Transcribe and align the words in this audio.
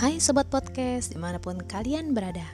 Hai 0.00 0.16
Sobat 0.16 0.48
Podcast, 0.48 1.12
di 1.12 1.20
mana 1.20 1.36
pun 1.36 1.60
kalian 1.60 2.16
berada. 2.16 2.48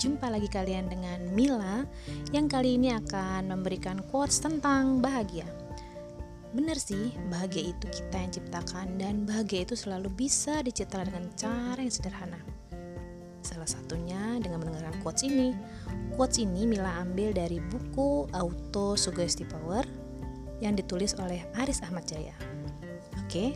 Jumpa 0.00 0.32
lagi 0.32 0.48
kalian 0.48 0.88
dengan 0.88 1.20
Mila 1.36 1.84
Yang 2.32 2.56
kali 2.56 2.80
ini 2.80 2.88
akan 2.88 3.52
memberikan 3.52 4.00
quotes 4.08 4.40
tentang 4.40 5.04
bahagia. 5.04 5.44
Benar 6.56 6.80
sih, 6.80 7.12
bahagia 7.28 7.68
itu 7.68 7.84
kita 7.92 8.16
yang 8.16 8.32
ciptakan 8.32 8.96
Dan 8.96 9.28
bahagia 9.28 9.68
itu 9.68 9.76
selalu 9.76 10.08
bisa 10.16 10.64
diciptakan 10.64 11.12
dengan 11.12 11.24
cara 11.36 11.84
yang 11.84 11.92
sederhana. 11.92 12.40
Salah 13.44 13.68
satunya 13.68 14.40
dengan 14.40 14.64
mendengarkan 14.64 14.96
quotes 15.04 15.20
ini. 15.28 15.52
Quotes 16.16 16.40
ini 16.40 16.64
Mila 16.64 16.96
ambil 17.04 17.36
dari 17.36 17.60
buku 17.60 18.24
Auto 18.32 18.96
Suggestive 18.96 19.52
Power 19.52 19.84
Yang 20.64 20.80
ditulis 20.80 21.12
oleh 21.20 21.44
Aris 21.60 21.84
Ahmad 21.84 22.08
Jaya. 22.08 22.32
Oke, 23.20 23.52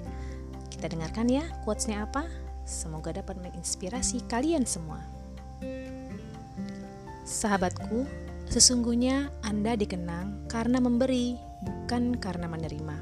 kita 0.68 0.92
dengarkan 0.92 1.24
ya 1.32 1.48
quotesnya 1.64 2.04
apa 2.04 2.47
Semoga 2.68 3.16
dapat 3.16 3.40
menginspirasi 3.40 4.28
kalian 4.28 4.68
semua. 4.68 5.00
Sahabatku, 7.24 8.04
sesungguhnya 8.52 9.32
Anda 9.40 9.72
dikenang 9.72 10.52
karena 10.52 10.76
memberi, 10.76 11.40
bukan 11.64 12.20
karena 12.20 12.44
menerima. 12.44 13.00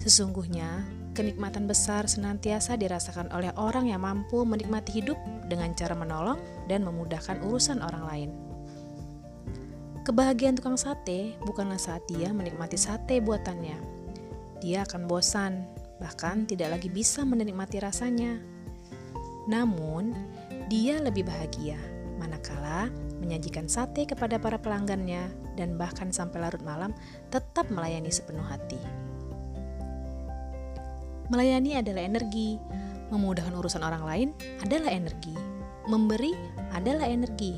Sesungguhnya, 0.00 0.88
kenikmatan 1.12 1.68
besar 1.68 2.08
senantiasa 2.08 2.80
dirasakan 2.80 3.28
oleh 3.36 3.52
orang 3.60 3.92
yang 3.92 4.08
mampu 4.08 4.40
menikmati 4.48 5.04
hidup 5.04 5.20
dengan 5.52 5.76
cara 5.76 5.92
menolong 5.92 6.40
dan 6.72 6.80
memudahkan 6.88 7.44
urusan 7.44 7.84
orang 7.84 8.04
lain. 8.08 8.30
Kebahagiaan 10.08 10.56
tukang 10.56 10.80
sate 10.80 11.36
bukanlah 11.44 11.76
saat 11.76 12.00
dia 12.08 12.32
menikmati 12.32 12.80
sate 12.80 13.20
buatannya. 13.20 13.76
Dia 14.64 14.88
akan 14.88 15.04
bosan, 15.04 15.68
bahkan 16.00 16.48
tidak 16.48 16.80
lagi 16.80 16.88
bisa 16.88 17.28
menikmati 17.28 17.76
rasanya 17.84 18.40
namun, 19.48 20.12
dia 20.68 21.00
lebih 21.00 21.24
bahagia 21.24 21.80
manakala 22.20 22.92
menyajikan 23.22 23.66
sate 23.70 24.04
kepada 24.04 24.36
para 24.36 24.60
pelanggannya 24.60 25.30
dan 25.56 25.80
bahkan 25.80 26.12
sampai 26.12 26.44
larut 26.44 26.60
malam 26.62 26.92
tetap 27.32 27.66
melayani 27.72 28.12
sepenuh 28.12 28.44
hati. 28.44 28.78
Melayani 31.32 31.80
adalah 31.80 32.04
energi, 32.04 32.60
memudahkan 33.08 33.52
urusan 33.56 33.82
orang 33.84 34.04
lain 34.04 34.28
adalah 34.60 34.92
energi, 34.92 35.34
memberi 35.88 36.32
adalah 36.72 37.08
energi. 37.08 37.56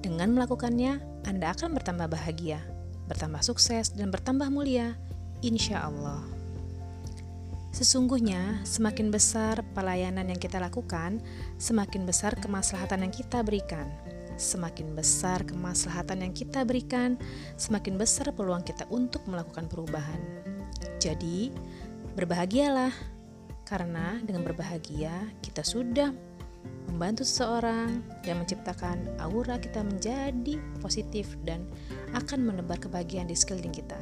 Dengan 0.00 0.32
melakukannya, 0.36 1.24
Anda 1.26 1.52
akan 1.52 1.74
bertambah 1.74 2.06
bahagia, 2.12 2.62
bertambah 3.10 3.42
sukses, 3.42 3.92
dan 3.92 4.08
bertambah 4.14 4.48
mulia, 4.48 4.94
insya 5.42 5.84
Allah. 5.84 6.35
Sesungguhnya, 7.76 8.64
semakin 8.64 9.12
besar 9.12 9.60
pelayanan 9.76 10.32
yang 10.32 10.40
kita 10.40 10.56
lakukan, 10.56 11.20
semakin 11.60 12.08
besar 12.08 12.32
kemaslahatan 12.40 13.04
yang 13.04 13.12
kita 13.12 13.44
berikan. 13.44 13.84
Semakin 14.40 14.96
besar 14.96 15.44
kemaslahatan 15.44 16.24
yang 16.24 16.32
kita 16.32 16.64
berikan, 16.64 17.20
semakin 17.60 18.00
besar 18.00 18.32
peluang 18.32 18.64
kita 18.64 18.88
untuk 18.88 19.20
melakukan 19.28 19.68
perubahan. 19.68 20.16
Jadi, 20.96 21.52
berbahagialah, 22.16 22.96
karena 23.68 24.24
dengan 24.24 24.40
berbahagia 24.40 25.12
kita 25.44 25.60
sudah 25.60 26.16
membantu 26.88 27.28
seseorang 27.28 28.00
dan 28.24 28.40
menciptakan 28.40 29.04
aura 29.20 29.60
kita 29.60 29.84
menjadi 29.84 30.56
positif 30.80 31.36
dan 31.44 31.68
akan 32.16 32.40
menebar 32.40 32.80
kebahagiaan 32.80 33.28
di 33.28 33.36
sekeliling 33.36 33.76
kita. 33.76 34.00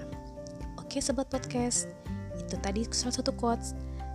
Oke, 0.79 1.03
sobat 1.03 1.27
podcast. 1.27 1.91
Itu 2.45 2.61
tadi 2.61 2.85
salah 2.93 3.17
satu 3.17 3.33
quotes. 3.33 3.73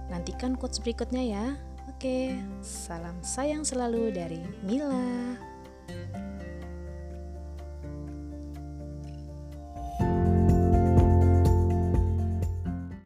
Nantikan 0.10 0.58
quotes 0.58 0.82
berikutnya 0.82 1.22
ya. 1.22 1.46
Oke, 1.90 2.38
salam 2.64 3.18
sayang 3.26 3.66
selalu 3.66 4.16
dari 4.16 4.40
Mila. 4.64 5.48